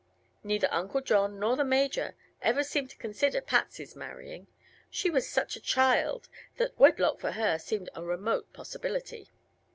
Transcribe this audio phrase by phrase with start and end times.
[0.43, 4.47] Neither Uncle John nor the Major ever seemed to consider Patsy's marrying;
[4.89, 6.27] she was such a child
[6.57, 9.29] that wedlock for her seemed a remote possibility.